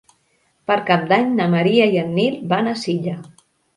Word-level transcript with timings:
Per 0.69 0.77
Cap 0.87 1.03
d'Any 1.11 1.29
na 1.41 1.47
Maria 1.55 1.85
i 1.97 1.99
en 2.05 2.11
Nil 2.21 2.41
van 2.55 2.71
a 2.73 2.75
Silla. 2.87 3.19